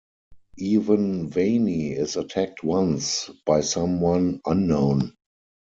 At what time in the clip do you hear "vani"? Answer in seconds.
1.29-1.95